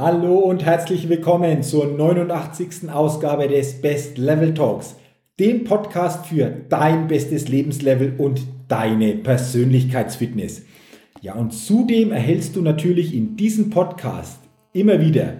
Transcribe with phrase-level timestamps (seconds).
[0.00, 2.88] Hallo und herzlich willkommen zur 89.
[2.88, 4.94] Ausgabe des Best Level Talks,
[5.40, 10.62] dem Podcast für dein bestes Lebenslevel und deine Persönlichkeitsfitness.
[11.20, 14.38] Ja, und zudem erhältst du natürlich in diesem Podcast
[14.72, 15.38] immer wieder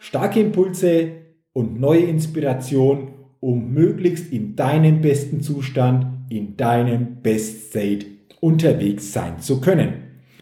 [0.00, 1.12] starke Impulse
[1.52, 8.06] und neue Inspiration, um möglichst in deinem besten Zustand, in deinem Best State
[8.40, 9.92] unterwegs sein zu können.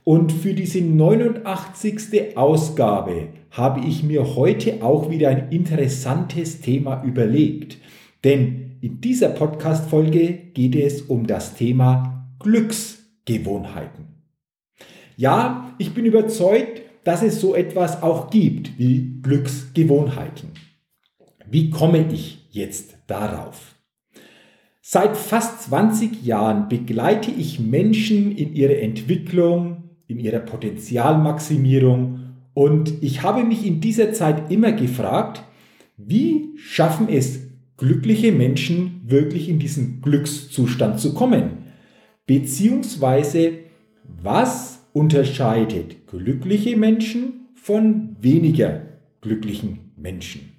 [0.02, 2.38] Und für diese 89.
[2.38, 7.78] Ausgabe habe ich mir heute auch wieder ein interessantes Thema überlegt.
[8.24, 14.06] Denn in dieser Podcast-Folge geht es um das Thema Glücksgewohnheiten.
[15.16, 20.50] Ja, ich bin überzeugt, dass es so etwas auch gibt wie Glücksgewohnheiten.
[21.50, 23.74] Wie komme ich jetzt darauf?
[24.80, 32.19] Seit fast 20 Jahren begleite ich Menschen in ihrer Entwicklung, in ihrer Potenzialmaximierung
[32.54, 35.42] und ich habe mich in dieser Zeit immer gefragt,
[35.96, 37.40] wie schaffen es
[37.76, 41.58] glückliche Menschen wirklich in diesen Glückszustand zu kommen?
[42.26, 43.52] Beziehungsweise,
[44.04, 48.82] was unterscheidet glückliche Menschen von weniger
[49.20, 50.52] glücklichen Menschen?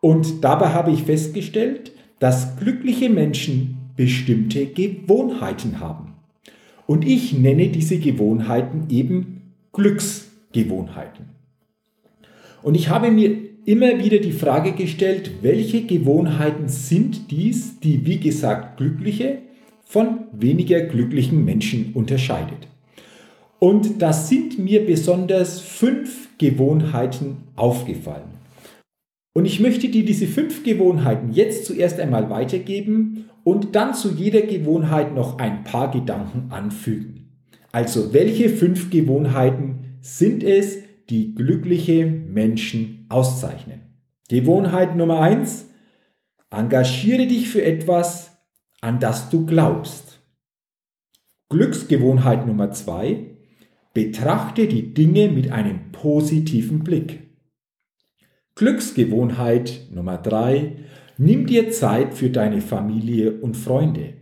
[0.00, 6.14] Und dabei habe ich festgestellt, dass glückliche Menschen bestimmte Gewohnheiten haben.
[6.86, 10.33] Und ich nenne diese Gewohnheiten eben Glücksgewohnheiten.
[12.62, 18.18] Und ich habe mir immer wieder die Frage gestellt, welche Gewohnheiten sind dies, die wie
[18.18, 19.38] gesagt glückliche
[19.84, 22.68] von weniger glücklichen Menschen unterscheidet.
[23.58, 28.34] Und da sind mir besonders fünf Gewohnheiten aufgefallen.
[29.32, 34.42] Und ich möchte dir diese fünf Gewohnheiten jetzt zuerst einmal weitergeben und dann zu jeder
[34.42, 37.30] Gewohnheit noch ein paar Gedanken anfügen.
[37.72, 43.80] Also welche fünf Gewohnheiten sind es, die glückliche Menschen auszeichnen?
[44.28, 45.70] Gewohnheit Nummer eins:
[46.50, 48.36] Engagiere dich für etwas,
[48.82, 50.20] an das du glaubst.
[51.48, 53.38] Glücksgewohnheit Nummer zwei:
[53.94, 57.22] Betrachte die Dinge mit einem positiven Blick.
[58.56, 60.76] Glücksgewohnheit Nummer drei:
[61.16, 64.12] Nimm dir Zeit für deine Familie und Freunde.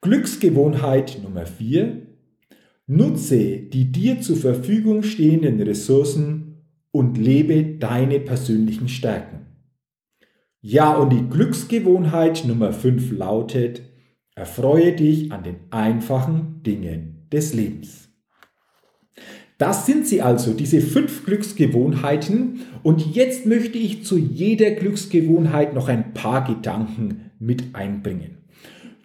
[0.00, 2.13] Glücksgewohnheit Nummer vier:
[2.86, 9.46] Nutze die dir zur Verfügung stehenden Ressourcen und lebe deine persönlichen Stärken.
[10.60, 13.82] Ja, und die Glücksgewohnheit Nummer fünf lautet,
[14.34, 18.08] erfreue dich an den einfachen Dingen des Lebens.
[19.56, 22.60] Das sind sie also, diese fünf Glücksgewohnheiten.
[22.82, 28.38] Und jetzt möchte ich zu jeder Glücksgewohnheit noch ein paar Gedanken mit einbringen.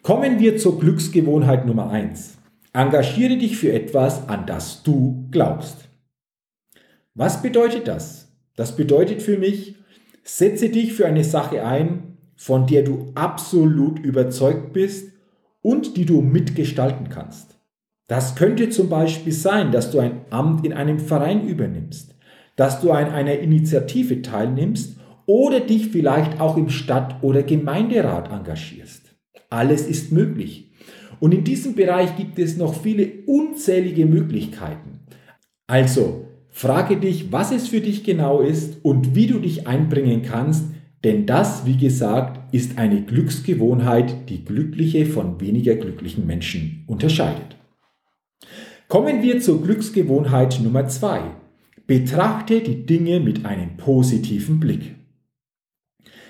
[0.01, 2.38] Kommen wir zur Glücksgewohnheit Nummer eins:
[2.74, 5.90] Engagiere dich für etwas, an das du glaubst.
[7.16, 8.31] Was bedeutet das?
[8.56, 9.75] Das bedeutet für mich,
[10.24, 15.12] setze dich für eine Sache ein, von der du absolut überzeugt bist
[15.62, 17.58] und die du mitgestalten kannst.
[18.08, 22.16] Das könnte zum Beispiel sein, dass du ein Amt in einem Verein übernimmst,
[22.56, 29.16] dass du an einer Initiative teilnimmst oder dich vielleicht auch im Stadt- oder Gemeinderat engagierst.
[29.50, 30.69] Alles ist möglich.
[31.19, 35.00] Und in diesem Bereich gibt es noch viele unzählige Möglichkeiten.
[35.68, 40.66] Also, frage dich, was es für dich genau ist und wie du dich einbringen kannst,
[41.03, 47.55] denn das, wie gesagt, ist eine Glücksgewohnheit, die glückliche von weniger glücklichen Menschen unterscheidet.
[48.90, 51.22] Kommen wir zur Glücksgewohnheit Nummer zwei:
[51.88, 54.96] Betrachte die Dinge mit einem positiven Blick.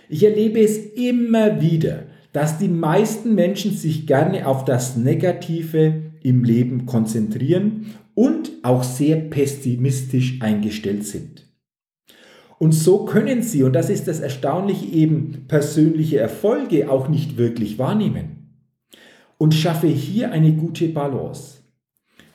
[0.10, 2.08] Ich erlebe es immer wieder,
[2.40, 9.18] dass die meisten Menschen sich gerne auf das Negative im Leben konzentrieren und auch sehr
[9.18, 11.46] pessimistisch eingestellt sind.
[12.58, 17.78] Und so können sie, und das ist das Erstaunliche eben, persönliche Erfolge auch nicht wirklich
[17.78, 18.54] wahrnehmen.
[19.38, 21.58] Und schaffe hier eine gute Balance.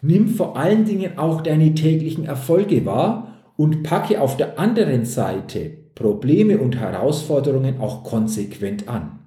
[0.03, 5.71] Nimm vor allen Dingen auch deine täglichen Erfolge wahr und packe auf der anderen Seite
[5.95, 9.24] Probleme und Herausforderungen auch konsequent an.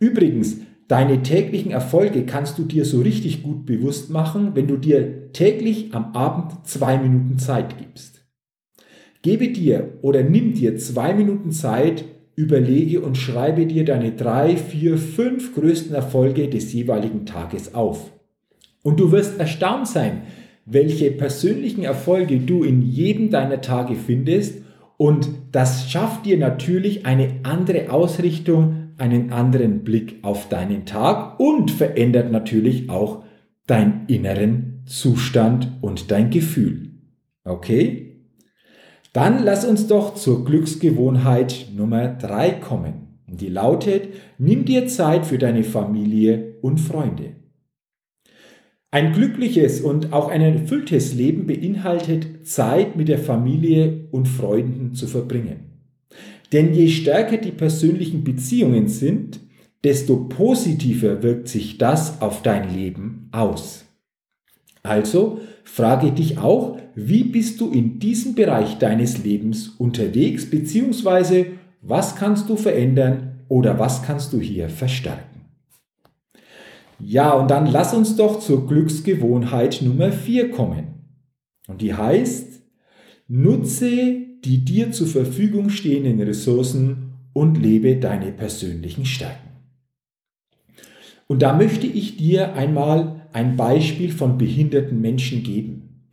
[0.00, 0.56] Übrigens,
[0.88, 5.94] deine täglichen Erfolge kannst du dir so richtig gut bewusst machen, wenn du dir täglich
[5.94, 8.24] am Abend zwei Minuten Zeit gibst.
[9.22, 12.04] Gebe dir oder nimm dir zwei Minuten Zeit,
[12.34, 18.10] überlege und schreibe dir deine drei, vier, fünf größten Erfolge des jeweiligen Tages auf.
[18.82, 20.22] Und du wirst erstaunt sein,
[20.64, 24.62] welche persönlichen Erfolge du in jedem deiner Tage findest
[24.96, 31.70] und das schafft dir natürlich eine andere Ausrichtung, einen anderen Blick auf deinen Tag und
[31.70, 33.24] verändert natürlich auch
[33.66, 36.90] deinen inneren Zustand und dein Gefühl.
[37.44, 38.24] Okay?
[39.12, 43.18] Dann lass uns doch zur Glücksgewohnheit Nummer drei kommen.
[43.26, 44.08] Die lautet,
[44.38, 47.36] nimm dir Zeit für deine Familie und Freunde.
[48.92, 55.06] Ein glückliches und auch ein erfülltes Leben beinhaltet Zeit mit der Familie und Freunden zu
[55.06, 55.69] verbringen.
[56.52, 59.40] Denn je stärker die persönlichen Beziehungen sind,
[59.84, 63.84] desto positiver wirkt sich das auf dein Leben aus.
[64.82, 71.46] Also frage dich auch, wie bist du in diesem Bereich deines Lebens unterwegs, beziehungsweise
[71.82, 75.40] was kannst du verändern oder was kannst du hier verstärken.
[76.98, 81.16] Ja, und dann lass uns doch zur Glücksgewohnheit Nummer 4 kommen.
[81.66, 82.62] Und die heißt,
[83.28, 89.48] nutze die dir zur Verfügung stehenden Ressourcen und lebe deine persönlichen Stärken.
[91.26, 96.08] Und da möchte ich dir einmal ein Beispiel von behinderten Menschen geben.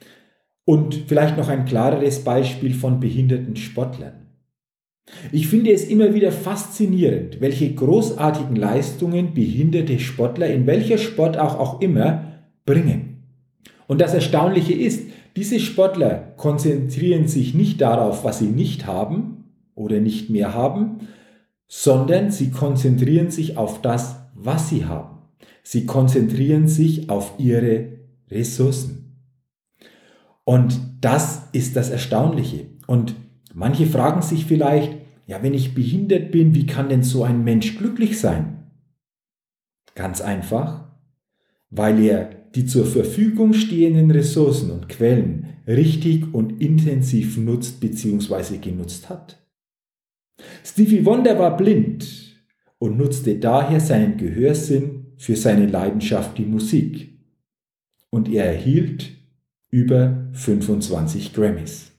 [0.63, 4.27] Und vielleicht noch ein klareres Beispiel von behinderten Sportlern.
[5.31, 11.57] Ich finde es immer wieder faszinierend, welche großartigen Leistungen behinderte Sportler in welcher Sport auch,
[11.57, 12.33] auch immer
[12.65, 13.23] bringen.
[13.87, 19.45] Und das Erstaunliche ist, diese Sportler konzentrieren sich nicht darauf, was sie nicht haben
[19.75, 21.07] oder nicht mehr haben,
[21.67, 25.19] sondern sie konzentrieren sich auf das, was sie haben.
[25.61, 27.99] Sie konzentrieren sich auf ihre
[28.31, 29.21] Ressourcen.
[30.43, 32.65] Und das ist das Erstaunliche.
[32.87, 33.13] Und
[33.53, 34.95] manche fragen sich vielleicht,
[35.27, 38.71] ja, wenn ich behindert bin, wie kann denn so ein Mensch glücklich sein?
[39.93, 40.85] Ganz einfach,
[41.69, 48.57] weil er die zur Verfügung stehenden Ressourcen und Quellen richtig und intensiv nutzt bzw.
[48.57, 49.37] genutzt hat.
[50.63, 52.35] Stevie Wonder war blind
[52.79, 57.19] und nutzte daher seinen Gehörsinn für seine Leidenschaft die Musik.
[58.09, 59.11] Und er erhielt
[59.69, 61.91] über 25 Grammys.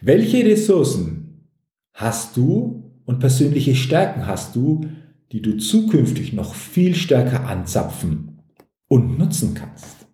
[0.00, 1.46] Welche Ressourcen
[1.92, 4.86] hast du und persönliche Stärken hast du,
[5.30, 8.25] die du zukünftig noch viel stärker anzapfen
[8.88, 10.06] und nutzen kannst.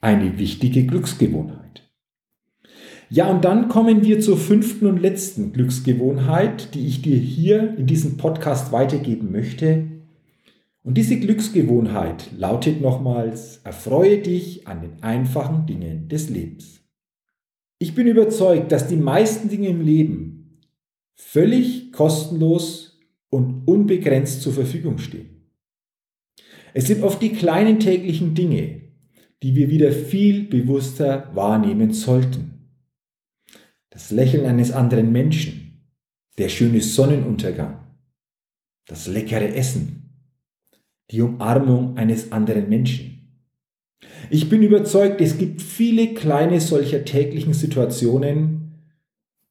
[0.00, 1.66] Eine wichtige Glücksgewohnheit.
[3.08, 7.86] Ja, und dann kommen wir zur fünften und letzten Glücksgewohnheit, die ich dir hier in
[7.86, 9.86] diesem Podcast weitergeben möchte.
[10.82, 16.80] Und diese Glücksgewohnheit lautet nochmals, erfreue dich an den einfachen Dingen des Lebens.
[17.78, 20.60] Ich bin überzeugt, dass die meisten Dinge im Leben
[21.14, 22.98] völlig kostenlos
[23.28, 25.45] und unbegrenzt zur Verfügung stehen.
[26.76, 28.82] Es sind oft die kleinen täglichen Dinge,
[29.42, 32.68] die wir wieder viel bewusster wahrnehmen sollten.
[33.88, 35.88] Das Lächeln eines anderen Menschen,
[36.36, 37.78] der schöne Sonnenuntergang,
[38.84, 40.20] das leckere Essen,
[41.10, 43.40] die Umarmung eines anderen Menschen.
[44.28, 48.74] Ich bin überzeugt, es gibt viele kleine solcher täglichen Situationen,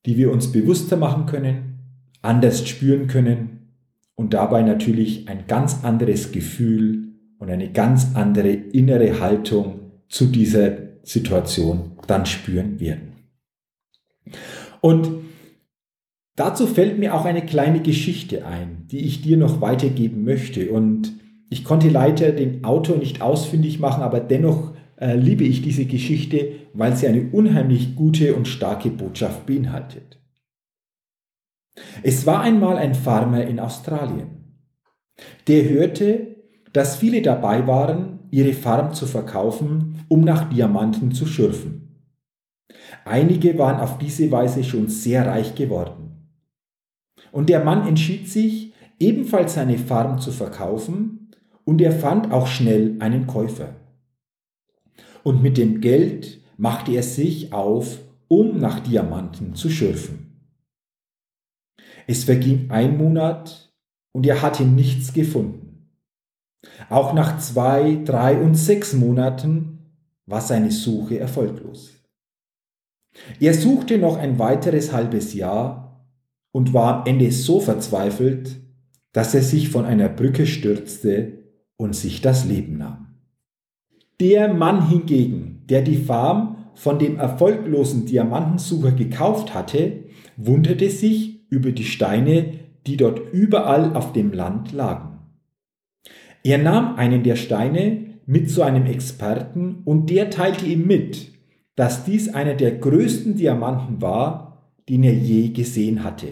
[0.05, 1.79] die wir uns bewusster machen können,
[2.21, 3.71] anders spüren können
[4.13, 7.04] und dabei natürlich ein ganz anderes Gefühl
[7.39, 13.13] und eine ganz andere innere Haltung zu dieser Situation dann spüren werden.
[14.81, 15.09] Und
[16.35, 20.71] dazu fällt mir auch eine kleine Geschichte ein, die ich dir noch weitergeben möchte.
[20.71, 21.13] Und
[21.49, 26.53] ich konnte leider den Autor nicht ausfindig machen, aber dennoch äh, liebe ich diese Geschichte,
[26.73, 30.19] weil sie eine unheimlich gute und starke Botschaft beinhaltet.
[32.03, 34.27] Es war einmal ein Farmer in Australien.
[35.47, 36.34] Der hörte,
[36.75, 42.03] dass viele dabei waren, ihre Farm zu verkaufen, um nach Diamanten zu schürfen.
[43.05, 46.29] Einige waren auf diese Weise schon sehr reich geworden.
[47.31, 51.31] Und der Mann entschied sich, ebenfalls seine Farm zu verkaufen,
[51.63, 53.75] und er fand auch schnell einen Käufer
[55.25, 60.51] und mit dem Geld machte er sich auf, um nach Diamanten zu schürfen.
[62.05, 63.73] Es verging ein Monat
[64.13, 65.64] und er hatte nichts gefunden.
[66.89, 69.79] Auch nach zwei, drei und sechs Monaten
[70.25, 71.93] war seine Suche erfolglos.
[73.39, 76.05] Er suchte noch ein weiteres halbes Jahr
[76.51, 78.57] und war am Ende so verzweifelt,
[79.13, 81.43] dass er sich von einer Brücke stürzte
[81.77, 83.15] und sich das Leben nahm.
[84.19, 90.05] Der Mann hingegen, der die Farm von dem erfolglosen Diamantensucher gekauft hatte,
[90.37, 92.53] wunderte sich über die Steine,
[92.87, 95.14] die dort überall auf dem Land lagen.
[96.45, 101.31] Er nahm einen der Steine mit zu einem Experten und der teilte ihm mit,
[101.75, 106.27] dass dies einer der größten Diamanten war, den er je gesehen hatte.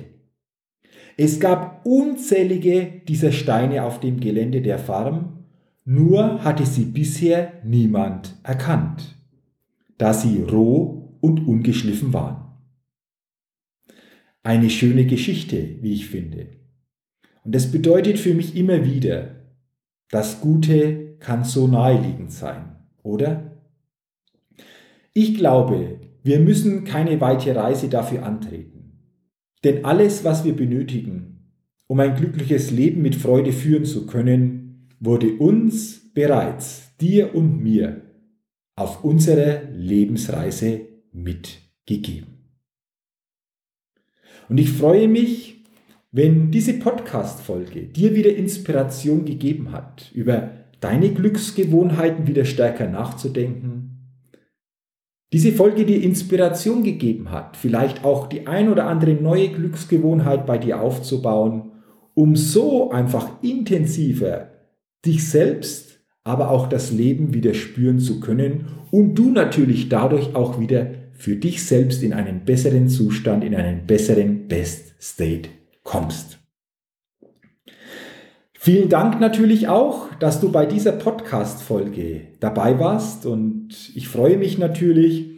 [1.17, 5.46] Es gab unzählige dieser Steine auf dem Gelände der Farm,
[5.84, 9.15] nur hatte sie bisher niemand erkannt,
[9.98, 12.51] da sie roh und ungeschliffen waren.
[14.43, 16.50] Eine schöne Geschichte, wie ich finde.
[17.43, 19.42] Und es bedeutet für mich immer wieder,
[20.13, 23.58] das Gute kann so naheliegend sein, oder?
[25.12, 28.91] Ich glaube, wir müssen keine weite Reise dafür antreten.
[29.63, 31.55] Denn alles, was wir benötigen,
[31.88, 38.03] um ein glückliches Leben mit Freude führen zu können, wurde uns bereits, dir und mir,
[38.75, 42.38] auf unserer Lebensreise mitgegeben.
[44.48, 45.62] Und ich freue mich,
[46.15, 54.12] wenn diese Podcast-Folge dir wieder Inspiration gegeben hat, über deine Glücksgewohnheiten wieder stärker nachzudenken,
[55.34, 60.60] diese Folge dir Inspiration gegeben hat, vielleicht auch die ein oder andere neue Glücksgewohnheit bei
[60.60, 61.72] dir aufzubauen,
[62.13, 64.51] um so einfach intensiver
[65.03, 70.60] dich selbst, aber auch das Leben wieder spüren zu können und du natürlich dadurch auch
[70.60, 75.50] wieder für dich selbst in einen besseren Zustand, in einen besseren Best State
[75.84, 76.40] kommst.
[78.54, 84.58] Vielen Dank natürlich auch, dass du bei dieser Podcast-Folge dabei warst und ich freue mich
[84.58, 85.34] natürlich,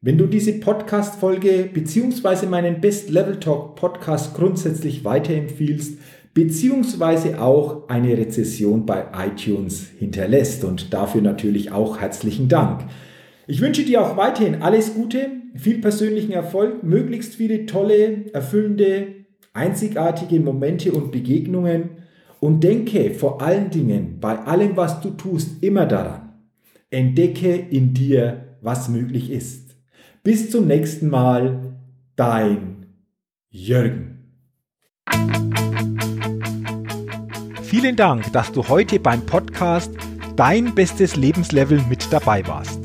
[0.00, 5.98] wenn du diese Podcast-Folge beziehungsweise meinen Best Level Talk Podcast grundsätzlich weiterempfiehlst,
[6.34, 12.84] beziehungsweise auch eine Rezession bei iTunes hinterlässt und dafür natürlich auch herzlichen Dank.
[13.48, 20.40] Ich wünsche dir auch weiterhin alles Gute, viel persönlichen Erfolg, möglichst viele tolle, erfüllende, einzigartige
[20.40, 21.90] Momente und Begegnungen
[22.40, 26.32] und denke vor allen Dingen bei allem, was du tust, immer daran.
[26.90, 29.76] Entdecke in dir, was möglich ist.
[30.22, 31.74] Bis zum nächsten Mal,
[32.16, 32.86] dein
[33.50, 34.14] Jürgen.
[37.62, 39.94] Vielen Dank, dass du heute beim Podcast
[40.38, 42.78] Dein bestes Lebenslevel mit dabei warst.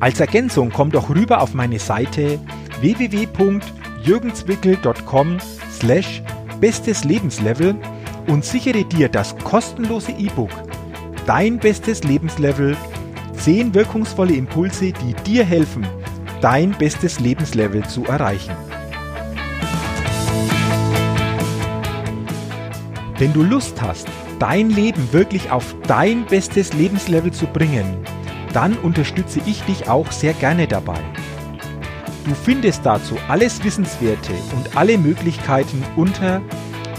[0.00, 2.40] Als Ergänzung komm doch rüber auf meine Seite
[2.80, 5.38] www.jürgenswickel.com
[5.78, 6.22] slash
[6.60, 7.74] bestes Lebenslevel
[8.26, 10.50] und sichere dir das kostenlose E-Book
[11.28, 12.74] Dein bestes Lebenslevel
[13.36, 15.86] 10 wirkungsvolle Impulse, die dir helfen,
[16.40, 18.56] dein bestes Lebenslevel zu erreichen.
[23.18, 24.08] Wenn du Lust hast,
[24.38, 27.98] dein Leben wirklich auf dein bestes Lebenslevel zu bringen,
[28.54, 31.00] dann unterstütze ich dich auch sehr gerne dabei.
[32.28, 36.42] Du findest dazu alles Wissenswerte und alle Möglichkeiten unter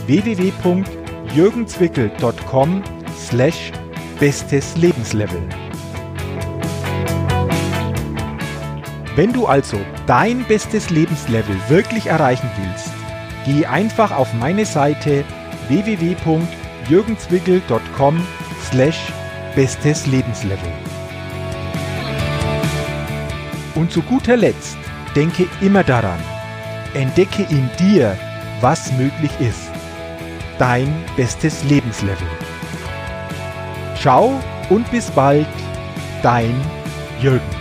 [0.07, 2.81] www.jürgenzwickel.com
[3.15, 3.71] slash
[4.19, 5.43] bestes Lebenslevel.
[9.15, 12.89] Wenn du also dein bestes Lebenslevel wirklich erreichen willst,
[13.45, 15.23] geh einfach auf meine Seite
[15.67, 18.19] www.jürgenzwickel.com
[18.63, 19.13] slash
[19.55, 20.71] bestes Lebenslevel.
[23.75, 24.79] Und zu guter Letzt,
[25.15, 26.19] denke immer daran,
[26.93, 28.17] entdecke in dir,
[28.61, 29.69] was möglich ist.
[30.57, 32.27] Dein bestes Lebenslevel.
[33.95, 34.39] Ciao
[34.69, 35.47] und bis bald,
[36.21, 36.55] dein
[37.21, 37.58] Jürgen.